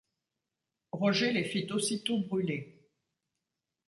Roger 0.93 1.31
les 1.31 1.43
fit 1.43 1.71
aussitôt 1.71 2.17
brûler. 2.21 2.89